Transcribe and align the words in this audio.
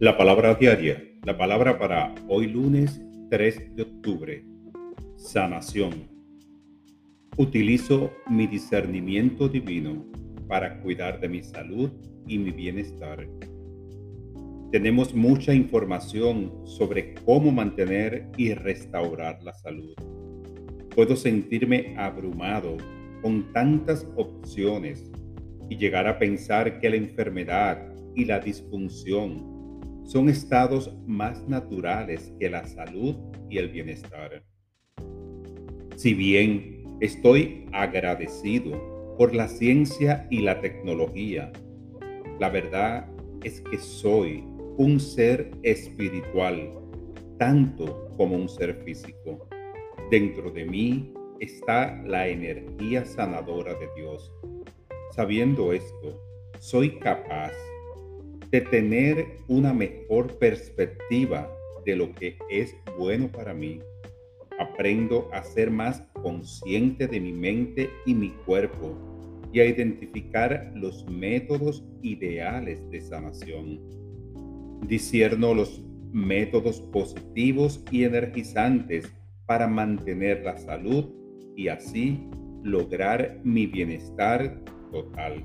La 0.00 0.16
palabra 0.16 0.56
diaria, 0.56 1.00
la 1.22 1.38
palabra 1.38 1.78
para 1.78 2.12
hoy 2.26 2.48
lunes 2.48 3.00
3 3.30 3.76
de 3.76 3.82
octubre, 3.82 4.44
sanación. 5.16 6.08
Utilizo 7.36 8.10
mi 8.28 8.48
discernimiento 8.48 9.48
divino 9.48 10.04
para 10.48 10.80
cuidar 10.80 11.20
de 11.20 11.28
mi 11.28 11.44
salud 11.44 11.92
y 12.26 12.38
mi 12.38 12.50
bienestar. 12.50 13.28
Tenemos 14.72 15.14
mucha 15.14 15.54
información 15.54 16.52
sobre 16.64 17.14
cómo 17.24 17.52
mantener 17.52 18.28
y 18.36 18.52
restaurar 18.52 19.40
la 19.44 19.54
salud. 19.54 19.94
Puedo 20.92 21.14
sentirme 21.14 21.94
abrumado 21.96 22.78
con 23.22 23.52
tantas 23.52 24.08
opciones 24.16 25.12
y 25.70 25.76
llegar 25.76 26.08
a 26.08 26.18
pensar 26.18 26.80
que 26.80 26.90
la 26.90 26.96
enfermedad 26.96 27.94
y 28.16 28.24
la 28.24 28.40
disfunción 28.40 29.53
son 30.04 30.28
estados 30.28 30.94
más 31.06 31.46
naturales 31.48 32.32
que 32.38 32.50
la 32.50 32.66
salud 32.66 33.16
y 33.48 33.58
el 33.58 33.68
bienestar. 33.68 34.44
Si 35.96 36.14
bien 36.14 36.84
estoy 37.00 37.66
agradecido 37.72 39.16
por 39.16 39.34
la 39.34 39.48
ciencia 39.48 40.26
y 40.30 40.40
la 40.40 40.60
tecnología, 40.60 41.52
la 42.38 42.50
verdad 42.50 43.08
es 43.42 43.60
que 43.60 43.78
soy 43.78 44.44
un 44.76 44.98
ser 44.98 45.50
espiritual 45.62 46.72
tanto 47.38 48.10
como 48.16 48.36
un 48.36 48.48
ser 48.48 48.82
físico. 48.84 49.48
Dentro 50.10 50.50
de 50.50 50.64
mí 50.64 51.12
está 51.40 52.02
la 52.04 52.28
energía 52.28 53.04
sanadora 53.04 53.74
de 53.74 53.88
Dios. 53.96 54.32
Sabiendo 55.12 55.72
esto, 55.72 56.20
soy 56.58 56.98
capaz 56.98 57.52
tener 58.60 59.26
una 59.48 59.72
mejor 59.72 60.38
perspectiva 60.38 61.50
de 61.84 61.96
lo 61.96 62.12
que 62.12 62.38
es 62.50 62.74
bueno 62.98 63.30
para 63.30 63.54
mí. 63.54 63.80
Aprendo 64.58 65.28
a 65.32 65.42
ser 65.42 65.70
más 65.70 66.02
consciente 66.22 67.06
de 67.06 67.20
mi 67.20 67.32
mente 67.32 67.90
y 68.06 68.14
mi 68.14 68.30
cuerpo 68.46 68.96
y 69.52 69.60
a 69.60 69.66
identificar 69.66 70.72
los 70.74 71.04
métodos 71.06 71.84
ideales 72.02 72.88
de 72.90 73.00
sanación. 73.00 73.80
Discierno 74.86 75.54
los 75.54 75.82
métodos 76.12 76.80
positivos 76.80 77.82
y 77.90 78.04
energizantes 78.04 79.12
para 79.46 79.66
mantener 79.66 80.42
la 80.44 80.56
salud 80.56 81.06
y 81.56 81.68
así 81.68 82.28
lograr 82.62 83.40
mi 83.44 83.66
bienestar 83.66 84.60
total. 84.90 85.44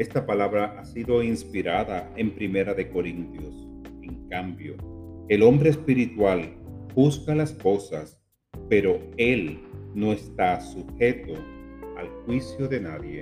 Esta 0.00 0.24
palabra 0.24 0.76
ha 0.80 0.84
sido 0.86 1.22
inspirada 1.22 2.10
en 2.16 2.30
Primera 2.30 2.72
de 2.72 2.88
Corintios. 2.88 3.68
En 4.00 4.30
cambio, 4.30 4.74
el 5.28 5.42
hombre 5.42 5.68
espiritual 5.68 6.54
juzga 6.94 7.34
las 7.34 7.52
cosas, 7.52 8.18
pero 8.70 8.98
él 9.18 9.60
no 9.94 10.14
está 10.14 10.58
sujeto 10.62 11.34
al 11.98 12.08
juicio 12.24 12.66
de 12.66 12.80
nadie. 12.80 13.20